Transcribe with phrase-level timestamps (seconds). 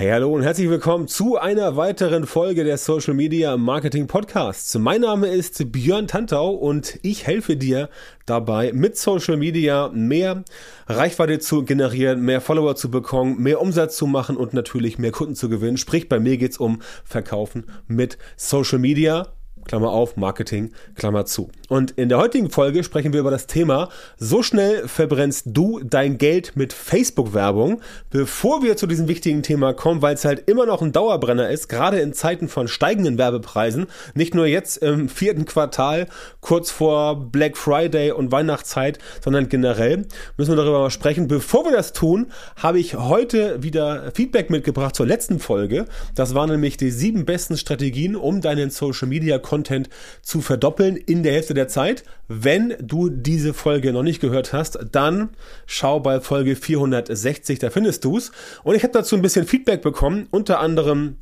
[0.00, 4.78] Hey, hallo und herzlich willkommen zu einer weiteren Folge der Social Media Marketing Podcasts.
[4.78, 7.90] Mein Name ist Björn Tantau und ich helfe dir
[8.24, 10.42] dabei, mit Social Media mehr
[10.86, 15.34] Reichweite zu generieren, mehr Follower zu bekommen, mehr Umsatz zu machen und natürlich mehr Kunden
[15.34, 15.76] zu gewinnen.
[15.76, 19.26] Sprich, bei mir geht's um Verkaufen mit Social Media
[19.64, 21.50] Klammer auf, Marketing, Klammer zu.
[21.68, 23.88] Und in der heutigen Folge sprechen wir über das Thema,
[24.18, 27.80] so schnell verbrennst du dein Geld mit Facebook-Werbung.
[28.10, 31.68] Bevor wir zu diesem wichtigen Thema kommen, weil es halt immer noch ein Dauerbrenner ist,
[31.68, 36.08] gerade in Zeiten von steigenden Werbepreisen, nicht nur jetzt im vierten Quartal,
[36.40, 40.06] kurz vor Black Friday und Weihnachtszeit, sondern generell
[40.36, 41.28] müssen wir darüber mal sprechen.
[41.28, 45.86] Bevor wir das tun, habe ich heute wieder Feedback mitgebracht zur letzten Folge.
[46.14, 49.90] Das waren nämlich die sieben besten Strategien, um deinen Social Media Content
[50.22, 52.04] zu verdoppeln in der Hälfte der Zeit.
[52.28, 55.30] Wenn du diese Folge noch nicht gehört hast, dann
[55.66, 58.30] schau bei Folge 460, da findest du es.
[58.62, 61.16] Und ich habe dazu ein bisschen Feedback bekommen, unter anderem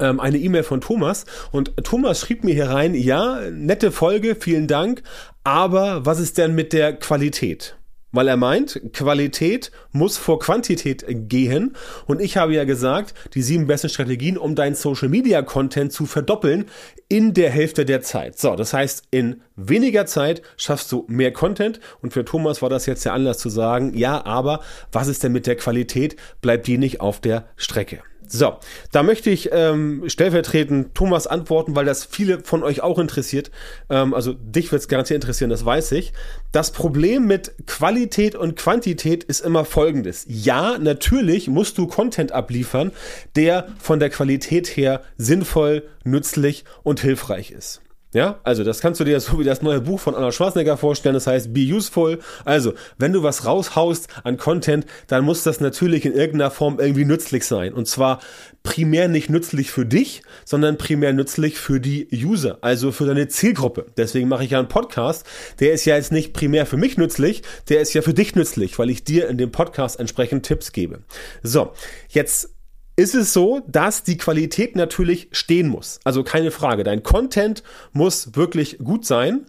[0.00, 4.66] ähm, eine E-Mail von Thomas und Thomas schrieb mir hier rein, ja, nette Folge, vielen
[4.66, 5.02] Dank,
[5.44, 7.76] aber was ist denn mit der Qualität?
[8.10, 11.76] Weil er meint, Qualität muss vor Quantität gehen.
[12.06, 16.06] Und ich habe ja gesagt, die sieben besten Strategien, um deinen Social Media Content zu
[16.06, 16.64] verdoppeln
[17.08, 18.38] in der Hälfte der Zeit.
[18.38, 21.80] So, das heißt, in weniger Zeit schaffst du mehr Content.
[22.00, 24.60] Und für Thomas war das jetzt der Anlass zu sagen, ja, aber
[24.92, 26.16] was ist denn mit der Qualität?
[26.40, 28.02] Bleibt die nicht auf der Strecke?
[28.30, 28.56] So,
[28.92, 33.50] da möchte ich ähm, stellvertretend Thomas antworten, weil das viele von euch auch interessiert.
[33.88, 36.12] Ähm, also dich wird es garantiert interessieren, das weiß ich.
[36.52, 40.26] Das Problem mit Qualität und Quantität ist immer folgendes.
[40.28, 42.92] Ja, natürlich musst du Content abliefern,
[43.34, 47.80] der von der Qualität her sinnvoll, nützlich und hilfreich ist.
[48.14, 51.14] Ja, also das kannst du dir so wie das neue Buch von Anna Schwarzenegger vorstellen,
[51.14, 52.18] das heißt Be Useful.
[52.44, 57.04] Also, wenn du was raushaust an Content, dann muss das natürlich in irgendeiner Form irgendwie
[57.04, 57.74] nützlich sein.
[57.74, 58.20] Und zwar
[58.62, 63.86] primär nicht nützlich für dich, sondern primär nützlich für die User, also für deine Zielgruppe.
[63.96, 65.26] Deswegen mache ich ja einen Podcast.
[65.60, 68.78] Der ist ja jetzt nicht primär für mich nützlich, der ist ja für dich nützlich,
[68.78, 71.00] weil ich dir in dem Podcast entsprechend Tipps gebe.
[71.42, 71.72] So,
[72.08, 72.57] jetzt
[72.98, 76.00] ist es so, dass die Qualität natürlich stehen muss.
[76.02, 76.82] Also keine Frage.
[76.82, 79.46] Dein Content muss wirklich gut sein,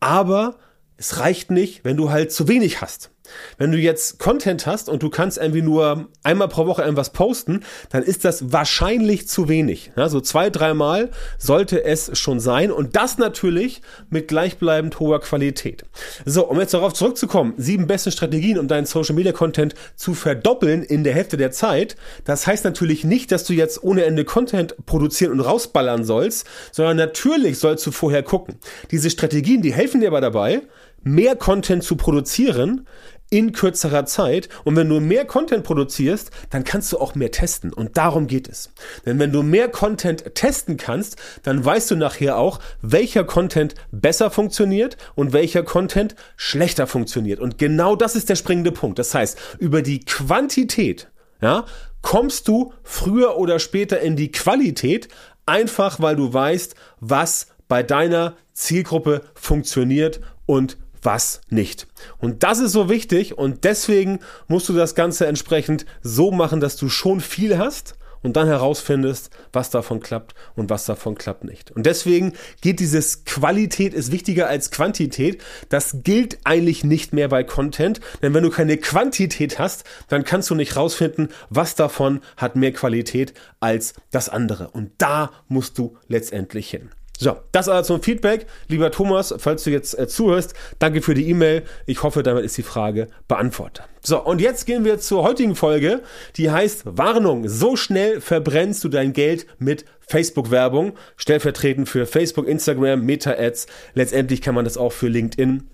[0.00, 0.58] aber
[0.98, 3.10] es reicht nicht, wenn du halt zu wenig hast.
[3.58, 7.60] Wenn du jetzt Content hast und du kannst irgendwie nur einmal pro Woche irgendwas posten,
[7.90, 9.92] dann ist das wahrscheinlich zu wenig.
[9.96, 15.84] Ja, so zwei, dreimal sollte es schon sein und das natürlich mit gleichbleibend hoher Qualität.
[16.24, 20.82] So, um jetzt darauf zurückzukommen, sieben beste Strategien, um deinen Social Media Content zu verdoppeln
[20.82, 21.96] in der Hälfte der Zeit.
[22.24, 26.96] Das heißt natürlich nicht, dass du jetzt ohne Ende Content produzieren und rausballern sollst, sondern
[26.96, 28.56] natürlich sollst du vorher gucken.
[28.90, 30.62] Diese Strategien, die helfen dir aber dabei,
[31.02, 32.86] mehr Content zu produzieren
[33.30, 34.48] in kürzerer Zeit.
[34.64, 37.72] Und wenn du mehr Content produzierst, dann kannst du auch mehr testen.
[37.72, 38.72] Und darum geht es.
[39.06, 44.30] Denn wenn du mehr Content testen kannst, dann weißt du nachher auch, welcher Content besser
[44.30, 47.40] funktioniert und welcher Content schlechter funktioniert.
[47.40, 48.98] Und genau das ist der springende Punkt.
[48.98, 51.08] Das heißt, über die Quantität,
[51.40, 51.64] ja,
[52.02, 55.08] kommst du früher oder später in die Qualität,
[55.46, 61.86] einfach weil du weißt, was bei deiner Zielgruppe funktioniert und was nicht.
[62.18, 66.76] Und das ist so wichtig und deswegen musst du das Ganze entsprechend so machen, dass
[66.76, 71.70] du schon viel hast und dann herausfindest, was davon klappt und was davon klappt nicht.
[71.70, 75.42] Und deswegen geht dieses Qualität ist wichtiger als Quantität.
[75.68, 80.50] Das gilt eigentlich nicht mehr bei Content, denn wenn du keine Quantität hast, dann kannst
[80.50, 84.70] du nicht rausfinden, was davon hat mehr Qualität als das andere.
[84.70, 86.90] Und da musst du letztendlich hin.
[87.20, 88.46] So, das also zum Feedback.
[88.68, 91.64] Lieber Thomas, falls du jetzt äh, zuhörst, danke für die E-Mail.
[91.84, 93.84] Ich hoffe, damit ist die Frage beantwortet.
[94.00, 96.00] So, und jetzt gehen wir zur heutigen Folge,
[96.36, 97.46] die heißt Warnung.
[97.46, 100.94] So schnell verbrennst du dein Geld mit Facebook-Werbung.
[101.18, 103.66] Stellvertretend für Facebook, Instagram, Meta-Ads.
[103.92, 105.68] Letztendlich kann man das auch für LinkedIn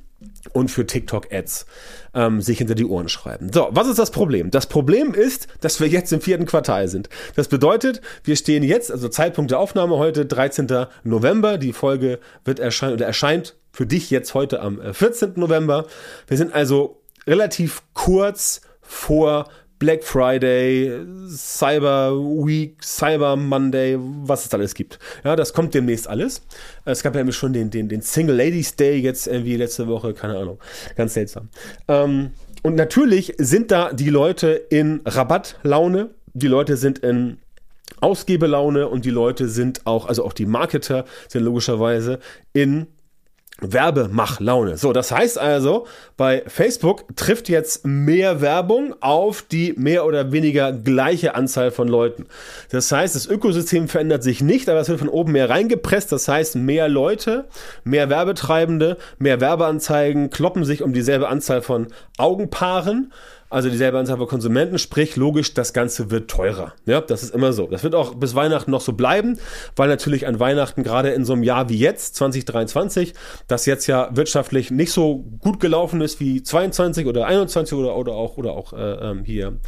[0.52, 1.66] und für TikTok-Ads
[2.14, 3.52] ähm, sich hinter die Ohren schreiben.
[3.52, 4.50] So, was ist das Problem?
[4.50, 7.08] Das Problem ist, dass wir jetzt im vierten Quartal sind.
[7.34, 10.86] Das bedeutet, wir stehen jetzt, also Zeitpunkt der Aufnahme heute, 13.
[11.04, 11.58] November.
[11.58, 15.34] Die Folge wird erscheinen oder erscheint für dich jetzt heute am 14.
[15.34, 15.86] Äh, November.
[16.26, 19.48] Wir sind also relativ kurz vor
[19.78, 24.98] Black Friday, Cyber Week, Cyber Monday, was es alles gibt.
[25.24, 26.42] Ja, das kommt demnächst alles.
[26.84, 30.38] Es gab ja schon den, den, den Single Ladies Day jetzt irgendwie letzte Woche, keine
[30.38, 30.58] Ahnung.
[30.96, 31.48] Ganz seltsam.
[31.88, 32.30] Ähm,
[32.62, 36.10] und natürlich sind da die Leute in Rabattlaune.
[36.32, 37.38] Die Leute sind in
[38.00, 42.18] Ausgebelaune und die Leute sind auch, also auch die Marketer sind logischerweise
[42.52, 42.86] in
[43.60, 44.76] Werbemachlaune.
[44.76, 45.86] So, das heißt also,
[46.16, 52.26] bei Facebook trifft jetzt mehr Werbung auf die mehr oder weniger gleiche Anzahl von Leuten.
[52.70, 56.12] Das heißt, das Ökosystem verändert sich nicht, aber es wird von oben mehr reingepresst.
[56.12, 57.46] Das heißt, mehr Leute,
[57.84, 61.86] mehr Werbetreibende, mehr Werbeanzeigen kloppen sich um dieselbe Anzahl von
[62.18, 63.12] Augenpaaren
[63.48, 66.72] also dieselbe Anzahl von Konsumenten, sprich logisch, das Ganze wird teurer.
[66.84, 67.66] Ja, das ist immer so.
[67.66, 69.38] Das wird auch bis Weihnachten noch so bleiben,
[69.76, 73.14] weil natürlich an Weihnachten gerade in so einem Jahr wie jetzt, 2023,
[73.46, 78.12] das jetzt ja wirtschaftlich nicht so gut gelaufen ist wie 22 oder 21 oder, oder
[78.12, 79.58] auch, oder auch äh, ähm, hier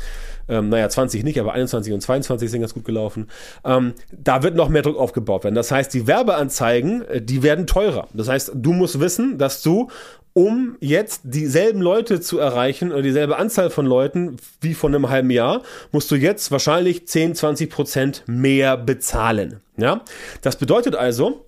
[0.48, 3.28] ähm, naja, 20 nicht, aber 21 und 22 sind ganz gut gelaufen.
[3.64, 5.54] Ähm, da wird noch mehr Druck aufgebaut werden.
[5.54, 8.08] Das heißt, die Werbeanzeigen, äh, die werden teurer.
[8.12, 9.88] Das heißt, du musst wissen, dass du
[10.38, 15.30] um jetzt dieselben Leute zu erreichen oder dieselbe Anzahl von Leuten wie vor einem halben
[15.30, 19.60] Jahr, musst du jetzt wahrscheinlich 10, 20 Prozent mehr bezahlen.
[19.76, 20.02] Ja,
[20.42, 21.44] das bedeutet also,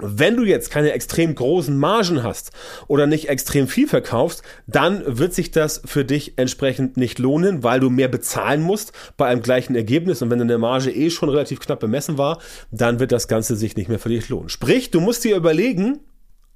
[0.00, 2.50] wenn du jetzt keine extrem großen Margen hast
[2.88, 7.78] oder nicht extrem viel verkaufst, dann wird sich das für dich entsprechend nicht lohnen, weil
[7.78, 10.20] du mehr bezahlen musst bei einem gleichen Ergebnis.
[10.20, 12.40] Und wenn deine Marge eh schon relativ knapp bemessen war,
[12.72, 14.48] dann wird das Ganze sich nicht mehr für dich lohnen.
[14.48, 16.00] Sprich, du musst dir überlegen,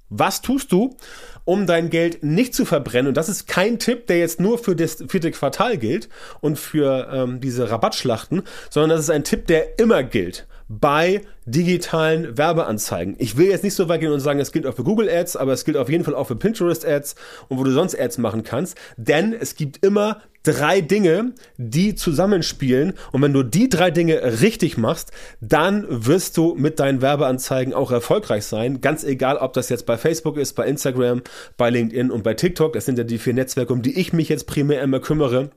[0.09, 0.97] was tust du,
[1.45, 3.07] um dein Geld nicht zu verbrennen?
[3.07, 6.09] Und das ist kein Tipp, der jetzt nur für das vierte Quartal gilt
[6.41, 12.37] und für ähm, diese Rabattschlachten, sondern das ist ein Tipp, der immer gilt bei digitalen
[12.37, 13.15] Werbeanzeigen.
[13.17, 15.35] Ich will jetzt nicht so weit gehen und sagen, es gilt auch für Google Ads,
[15.35, 17.15] aber es gilt auf jeden Fall auch für Pinterest Ads
[17.49, 22.93] und wo du sonst Ads machen kannst, denn es gibt immer drei Dinge, die zusammenspielen
[23.11, 25.11] und wenn du die drei Dinge richtig machst,
[25.41, 29.97] dann wirst du mit deinen Werbeanzeigen auch erfolgreich sein, ganz egal, ob das jetzt bei
[29.97, 31.23] Facebook ist, bei Instagram,
[31.57, 32.73] bei LinkedIn und bei TikTok.
[32.73, 35.49] Das sind ja die vier Netzwerke, um die ich mich jetzt primär immer kümmere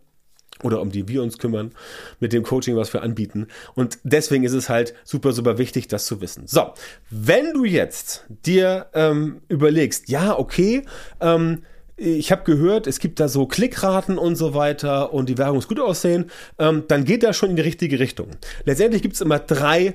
[0.62, 1.72] oder um die wir uns kümmern
[2.20, 3.49] mit dem Coaching, was wir anbieten.
[3.75, 6.46] Und deswegen ist es halt super, super wichtig, das zu wissen.
[6.46, 6.72] So,
[7.10, 10.82] wenn du jetzt dir ähm, überlegst, ja, okay,
[11.20, 11.62] ähm,
[11.96, 15.69] ich habe gehört, es gibt da so Klickraten und so weiter und die Werbung muss
[15.69, 18.28] gut aussehen, ähm, dann geht das schon in die richtige Richtung.
[18.64, 19.94] Letztendlich gibt es immer drei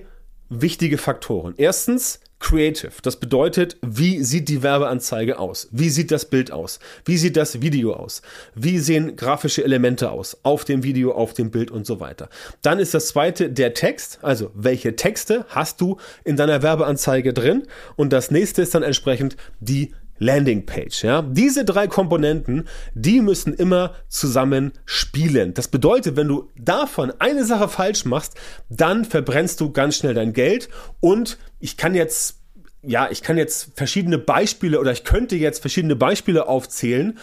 [0.49, 1.53] wichtige Faktoren.
[1.57, 2.91] Erstens, Creative.
[3.01, 5.67] Das bedeutet, wie sieht die Werbeanzeige aus?
[5.71, 6.79] Wie sieht das Bild aus?
[7.03, 8.21] Wie sieht das Video aus?
[8.53, 10.37] Wie sehen grafische Elemente aus?
[10.43, 12.29] Auf dem Video, auf dem Bild und so weiter.
[12.61, 14.19] Dann ist das zweite der Text.
[14.21, 17.63] Also, welche Texte hast du in deiner Werbeanzeige drin?
[17.95, 21.03] Und das nächste ist dann entsprechend die Landingpage.
[21.03, 21.21] Ja?
[21.21, 25.53] Diese drei Komponenten, die müssen immer zusammen spielen.
[25.53, 28.35] Das bedeutet, wenn du davon eine Sache falsch machst,
[28.69, 30.69] dann verbrennst du ganz schnell dein Geld.
[30.99, 32.35] Und ich kann jetzt
[32.83, 37.17] ja, ich kann jetzt verschiedene Beispiele oder ich könnte jetzt verschiedene Beispiele aufzählen,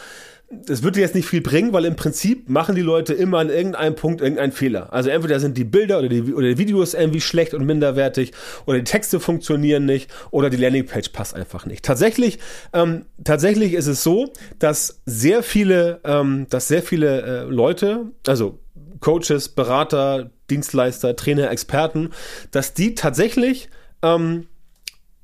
[0.67, 3.95] das würde jetzt nicht viel bringen, weil im Prinzip machen die Leute immer an irgendeinem
[3.95, 4.93] Punkt irgendeinen Fehler.
[4.93, 8.33] Also entweder sind die Bilder oder die, oder die Videos irgendwie schlecht und minderwertig
[8.67, 11.85] oder die Texte funktionieren nicht oder die Landingpage passt einfach nicht.
[11.85, 12.39] Tatsächlich,
[12.73, 18.59] ähm, tatsächlich ist es so, dass sehr viele, ähm, dass sehr viele äh, Leute, also
[19.01, 22.11] Coaches, Berater, Dienstleister, Trainer, Experten,
[22.51, 23.69] dass die tatsächlich
[24.03, 24.47] ähm,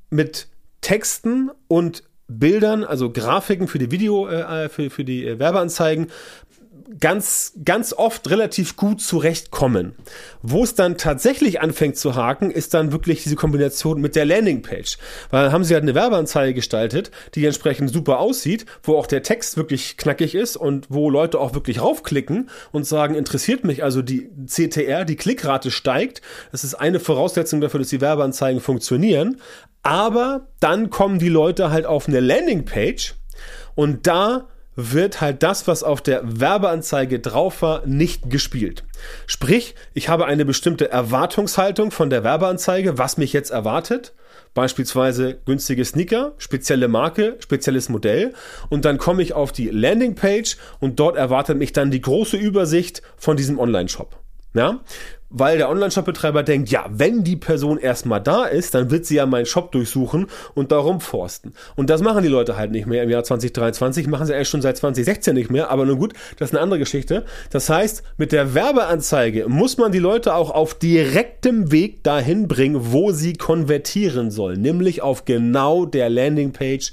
[0.09, 0.47] mit
[0.81, 2.03] Texten und
[2.39, 6.07] Bildern, also Grafiken für die Video, äh, für, für die äh, Werbeanzeigen,
[6.99, 9.93] ganz, ganz oft relativ gut zurechtkommen.
[10.41, 14.97] Wo es dann tatsächlich anfängt zu haken, ist dann wirklich diese Kombination mit der Landingpage.
[15.29, 19.23] Weil dann haben sie halt eine Werbeanzeige gestaltet, die entsprechend super aussieht, wo auch der
[19.23, 24.01] Text wirklich knackig ist und wo Leute auch wirklich raufklicken und sagen, interessiert mich also
[24.01, 26.21] die CTR, die Klickrate steigt.
[26.51, 29.39] Das ist eine Voraussetzung dafür, dass die Werbeanzeigen funktionieren.
[29.83, 33.15] Aber dann kommen die Leute halt auf eine Landingpage
[33.75, 38.83] und da wird halt das, was auf der Werbeanzeige drauf war, nicht gespielt.
[39.27, 44.13] Sprich, ich habe eine bestimmte Erwartungshaltung von der Werbeanzeige, was mich jetzt erwartet.
[44.53, 48.33] Beispielsweise günstige Sneaker, spezielle Marke, spezielles Modell.
[48.69, 53.01] Und dann komme ich auf die Landingpage und dort erwartet mich dann die große Übersicht
[53.17, 54.17] von diesem Online-Shop.
[54.53, 54.81] Ja?
[55.31, 59.25] Weil der Online-Shop-Betreiber denkt, ja, wenn die Person erstmal da ist, dann wird sie ja
[59.25, 61.53] meinen Shop durchsuchen und da rumforsten.
[61.75, 64.61] Und das machen die Leute halt nicht mehr im Jahr 2023, machen sie eigentlich schon
[64.61, 67.25] seit 2016 nicht mehr, aber nun gut, das ist eine andere Geschichte.
[67.49, 72.91] Das heißt, mit der Werbeanzeige muss man die Leute auch auf direktem Weg dahin bringen,
[72.91, 76.91] wo sie konvertieren sollen, nämlich auf genau der Landingpage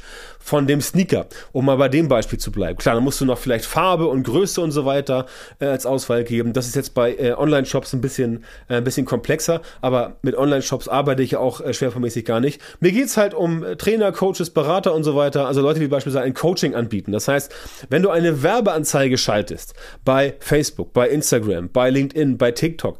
[0.49, 2.79] von dem Sneaker, um mal bei dem Beispiel zu bleiben.
[2.79, 5.27] Klar, dann musst du noch vielleicht Farbe und Größe und so weiter
[5.61, 6.53] äh, als Auswahl geben.
[6.53, 10.89] Das ist jetzt bei äh, Online-Shops ein bisschen, äh, ein bisschen komplexer, aber mit Online-Shops
[10.89, 12.61] arbeite ich ja auch äh, schwerpunktmäßig gar nicht.
[12.81, 16.25] Mir geht's halt um äh, Trainer, Coaches, Berater und so weiter, also Leute, die beispielsweise
[16.25, 17.13] ein Coaching anbieten.
[17.13, 17.55] Das heißt,
[17.91, 19.75] wenn du eine Werbeanzeige schaltest
[20.05, 22.99] bei Facebook, bei Instagram, bei LinkedIn, bei TikTok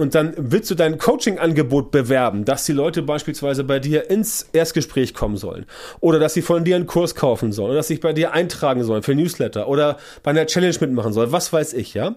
[0.00, 5.14] und dann willst du dein Coaching-Angebot bewerben, dass die Leute beispielsweise bei dir ins Erstgespräch
[5.14, 5.66] kommen sollen.
[6.00, 7.70] Oder dass sie von dir einen Kurs kaufen sollen.
[7.70, 11.12] Oder dass sie sich bei dir eintragen sollen für Newsletter oder bei einer Challenge mitmachen
[11.12, 12.16] sollen, was weiß ich, ja.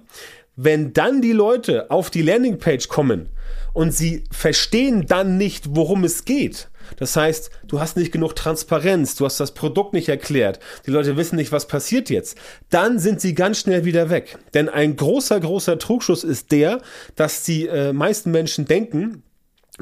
[0.56, 3.30] Wenn dann die Leute auf die Landingpage kommen
[3.74, 9.16] und sie verstehen dann nicht, worum es geht, das heißt, du hast nicht genug Transparenz,
[9.16, 12.38] du hast das Produkt nicht erklärt, die Leute wissen nicht, was passiert jetzt.
[12.70, 14.38] Dann sind sie ganz schnell wieder weg.
[14.54, 16.82] Denn ein großer, großer Trugschuss ist der,
[17.16, 19.24] dass die äh, meisten Menschen denken,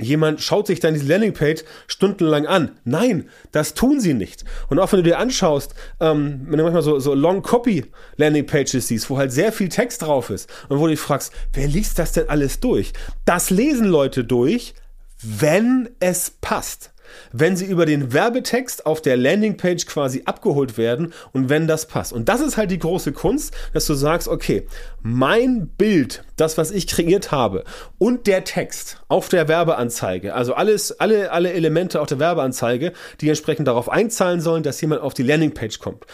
[0.02, 2.72] Jemand schaut sich dann diese Landingpage stundenlang an.
[2.84, 4.44] Nein, das tun sie nicht.
[4.70, 9.18] Und auch wenn du dir anschaust, ähm, wenn du manchmal so, so Long-Copy-Landingpages siehst, wo
[9.18, 12.30] halt sehr viel Text drauf ist und wo du dich fragst, wer liest das denn
[12.30, 12.94] alles durch?
[13.26, 14.74] Das lesen Leute durch,
[15.22, 16.91] wenn es passt
[17.32, 22.14] wenn sie über den Werbetext auf der Landingpage quasi abgeholt werden und wenn das passt.
[22.14, 24.68] Und das ist halt die große Kunst, dass du sagst, okay,
[25.02, 27.64] mein Bild, das, was ich kreiert habe
[27.98, 33.30] und der Text auf der Werbeanzeige, also alles, alle, alle Elemente auf der Werbeanzeige, die
[33.30, 36.06] entsprechend darauf einzahlen sollen, dass jemand auf die Landingpage kommt.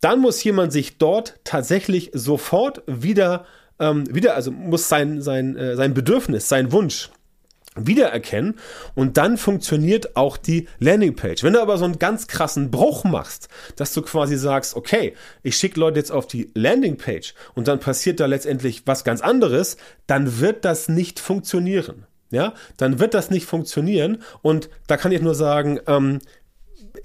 [0.00, 3.44] Dann muss jemand sich dort tatsächlich sofort wieder,
[3.78, 7.10] ähm, wieder, also muss sein, sein, äh, sein Bedürfnis, sein Wunsch,
[7.76, 8.58] wiedererkennen
[8.94, 11.44] und dann funktioniert auch die Landingpage.
[11.44, 15.56] Wenn du aber so einen ganz krassen Bruch machst, dass du quasi sagst, okay, ich
[15.56, 20.40] schicke Leute jetzt auf die Landingpage und dann passiert da letztendlich was ganz anderes, dann
[20.40, 22.06] wird das nicht funktionieren.
[22.32, 26.20] Ja, dann wird das nicht funktionieren und da kann ich nur sagen, ähm,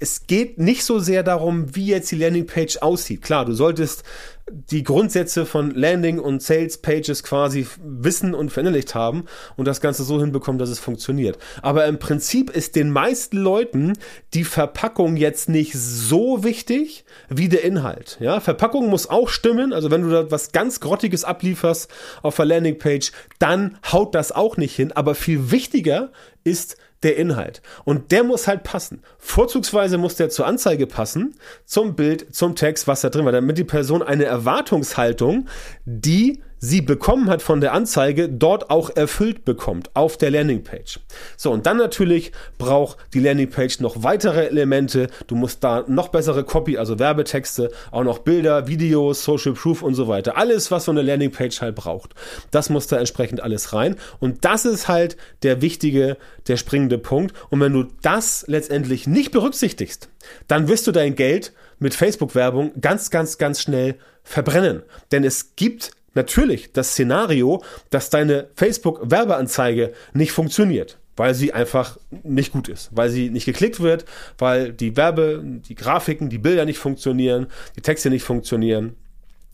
[0.00, 3.22] es geht nicht so sehr darum, wie jetzt die Landingpage aussieht.
[3.22, 4.04] Klar, du solltest
[4.48, 9.24] die Grundsätze von Landing und Sales Pages quasi wissen und verinnerlicht haben
[9.56, 11.36] und das Ganze so hinbekommen, dass es funktioniert.
[11.62, 13.94] Aber im Prinzip ist den meisten Leuten
[14.34, 18.18] die Verpackung jetzt nicht so wichtig wie der Inhalt.
[18.20, 19.72] Ja, Verpackung muss auch stimmen.
[19.72, 21.90] Also wenn du da was ganz Grottiges ablieferst
[22.22, 23.10] auf der Landingpage,
[23.40, 24.92] dann haut das auch nicht hin.
[24.92, 26.12] Aber viel wichtiger
[26.44, 27.62] ist der Inhalt.
[27.84, 29.02] Und der muss halt passen.
[29.18, 31.34] Vorzugsweise muss der zur Anzeige passen,
[31.64, 35.48] zum Bild, zum Text, was da drin war, damit die Person eine Erwartungshaltung,
[35.84, 41.00] die sie bekommen hat von der Anzeige, dort auch erfüllt bekommt auf der Landingpage.
[41.36, 45.08] So, und dann natürlich braucht die Landingpage noch weitere Elemente.
[45.26, 49.94] Du musst da noch bessere Copy, also Werbetexte, auch noch Bilder, Videos, Social Proof und
[49.94, 50.36] so weiter.
[50.36, 52.14] Alles, was so eine Landingpage halt braucht.
[52.50, 53.96] Das muss da entsprechend alles rein.
[54.20, 56.16] Und das ist halt der wichtige,
[56.48, 57.34] der springende Punkt.
[57.50, 60.08] Und wenn du das letztendlich nicht berücksichtigst,
[60.48, 64.82] dann wirst du dein Geld mit Facebook-Werbung ganz, ganz, ganz schnell verbrennen.
[65.12, 72.52] Denn es gibt natürlich das Szenario, dass deine Facebook-Werbeanzeige nicht funktioniert, weil sie einfach nicht
[72.52, 74.04] gut ist, weil sie nicht geklickt wird,
[74.38, 77.46] weil die Werbe, die Grafiken, die Bilder nicht funktionieren,
[77.76, 78.96] die Texte nicht funktionieren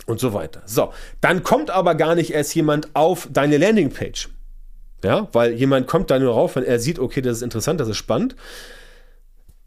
[0.06, 0.62] und so weiter.
[0.66, 4.30] So, dann kommt aber gar nicht erst jemand auf deine Landingpage.
[5.04, 7.88] Ja, weil jemand kommt da nur rauf, wenn er sieht, okay, das ist interessant, das
[7.88, 8.36] ist spannend.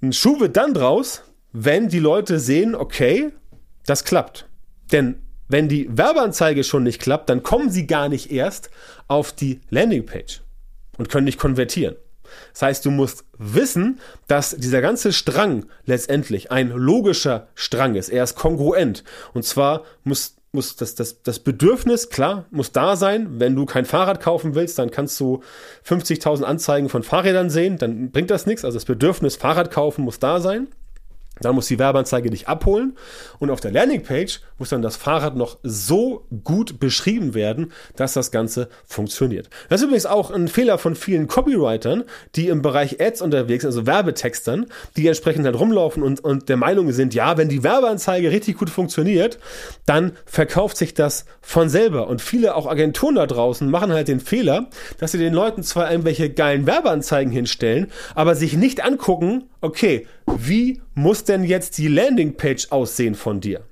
[0.01, 3.31] Ein Schuh wird dann draus, wenn die Leute sehen, okay,
[3.85, 4.47] das klappt.
[4.93, 5.15] Denn
[5.47, 8.69] wenn die Werbeanzeige schon nicht klappt, dann kommen sie gar nicht erst
[9.07, 10.41] auf die Landingpage
[10.97, 11.95] und können nicht konvertieren.
[12.53, 18.09] Das heißt, du musst wissen, dass dieser ganze Strang letztendlich ein logischer Strang ist.
[18.09, 19.03] Er ist kongruent.
[19.33, 23.39] Und zwar muss, muss das, das, das Bedürfnis, klar, muss da sein.
[23.39, 25.41] Wenn du kein Fahrrad kaufen willst, dann kannst du
[25.87, 27.77] 50.000 Anzeigen von Fahrrädern sehen.
[27.77, 28.65] Dann bringt das nichts.
[28.65, 30.67] Also das Bedürfnis, Fahrrad kaufen, muss da sein.
[31.42, 32.98] Dann muss die Werbeanzeige dich abholen
[33.39, 38.32] und auf der Landingpage muss dann das Fahrrad noch so gut beschrieben werden, dass das
[38.32, 39.50] Ganze funktioniert.
[39.70, 42.04] Das ist übrigens auch ein Fehler von vielen Copywritern,
[42.36, 46.58] die im Bereich Ads unterwegs sind, also Werbetextern, die entsprechend halt rumlaufen und, und der
[46.58, 49.39] Meinung sind, ja, wenn die Werbeanzeige richtig gut funktioniert,
[49.86, 52.08] dann verkauft sich das von selber.
[52.08, 55.92] Und viele auch Agenturen da draußen machen halt den Fehler, dass sie den Leuten zwar
[55.92, 60.07] irgendwelche geilen Werbeanzeigen hinstellen, aber sich nicht angucken, okay,
[60.38, 63.65] wie muss denn jetzt die Landingpage aussehen von dir?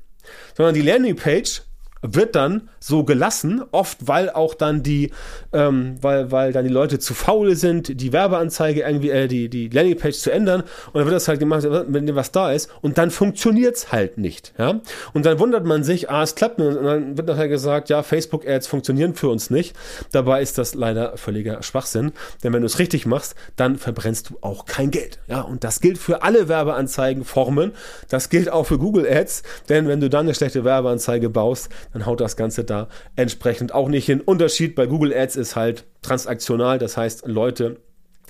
[0.56, 1.62] Sondern die Landingpage
[2.04, 5.12] wird dann so gelassen, oft weil auch dann die,
[5.54, 9.70] ähm, weil, weil dann die Leute zu faul sind, die Werbeanzeige irgendwie, äh, die, die
[9.70, 13.10] Landingpage zu ändern und dann wird das halt gemacht, wenn was da ist und dann
[13.10, 14.82] funktioniert's halt nicht, ja.
[15.14, 18.04] Und dann wundert man sich, ah, es klappt nicht und dann wird nachher gesagt, ja,
[18.04, 19.76] Facebook-Ads funktionieren für uns nicht.
[20.12, 22.12] Dabei ist das leider völliger Schwachsinn,
[22.44, 25.42] denn wenn du es richtig machst, dann verbrennst du auch kein Geld, ja.
[25.42, 27.72] Und das gilt für alle Werbeanzeigenformen,
[28.10, 32.06] das gilt auch für Google Ads, denn wenn du dann eine schlechte Werbeanzeige baust, dann
[32.06, 34.22] haut das Ganze da entsprechend auch nicht hin.
[34.22, 37.78] Unterschied bei Google Ads ist halt transaktional, das heißt, Leute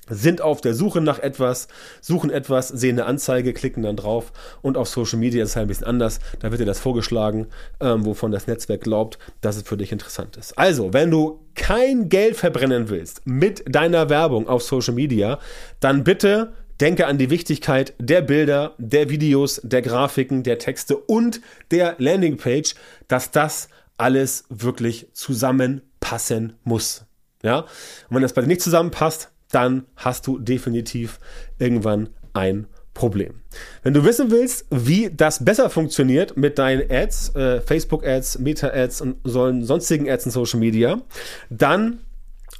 [0.09, 1.67] sind auf der Suche nach etwas,
[2.01, 5.65] suchen etwas, sehen eine Anzeige, klicken dann drauf und auf Social Media ist es halt
[5.65, 6.19] ein bisschen anders.
[6.39, 7.47] Da wird dir das vorgeschlagen,
[7.79, 10.57] ähm, wovon das Netzwerk glaubt, dass es für dich interessant ist.
[10.57, 15.39] Also, wenn du kein Geld verbrennen willst mit deiner Werbung auf Social Media,
[15.79, 16.51] dann bitte
[16.81, 22.75] denke an die Wichtigkeit der Bilder, der Videos, der Grafiken, der Texte und der Landingpage,
[23.07, 27.05] dass das alles wirklich zusammenpassen muss.
[27.43, 27.59] Ja?
[27.59, 31.19] Und wenn das bei dir nicht zusammenpasst, dann hast du definitiv
[31.59, 33.41] irgendwann ein Problem.
[33.81, 39.17] Wenn du wissen willst, wie das besser funktioniert mit deinen Ads, äh, Facebook-Ads, Meta-Ads und
[39.23, 41.01] sonstigen Ads in Social Media,
[41.49, 41.99] dann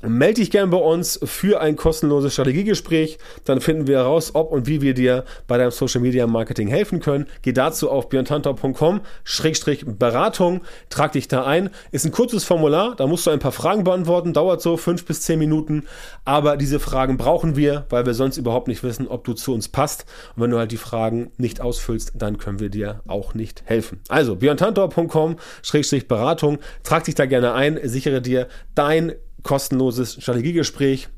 [0.02, 3.18] Melde dich gerne bei uns für ein kostenloses Strategiegespräch.
[3.46, 7.00] Dann finden wir heraus, ob und wie wir dir bei deinem Social Media Marketing helfen
[7.00, 7.28] können.
[7.42, 10.60] Geh dazu auf björntantau.com-beratung.
[10.90, 11.70] Trag dich da ein.
[11.92, 12.98] Ist ein kurzes Formular.
[12.98, 14.34] Da musst du ein paar Fragen beantworten.
[14.34, 15.86] Dauert so fünf bis zehn Minuten.
[16.26, 19.70] Aber diese Fragen brauchen wir, weil wir sonst überhaupt nicht wissen, ob du zu uns
[19.70, 20.06] passt.
[20.36, 24.02] Und wenn du halt die Fragen nicht ausfüllst, dann können wir dir auch nicht helfen.
[24.10, 26.58] Also björntantau.com-beratung.
[26.84, 27.80] Trag dich da gerne ein.
[27.84, 31.10] Sichere dir dein kostenloses Strategiegespräch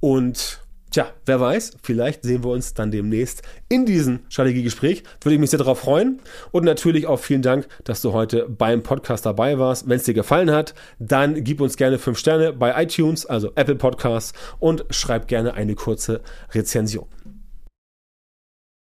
[0.00, 5.02] und Tja, wer weiß, vielleicht sehen wir uns dann demnächst in diesem Strategiegespräch.
[5.20, 6.22] Würde ich mich sehr darauf freuen.
[6.50, 9.86] Und natürlich auch vielen Dank, dass du heute beim Podcast dabei warst.
[9.86, 13.76] Wenn es dir gefallen hat, dann gib uns gerne 5 Sterne bei iTunes, also Apple
[13.76, 16.22] Podcasts, und schreib gerne eine kurze
[16.54, 17.06] Rezension.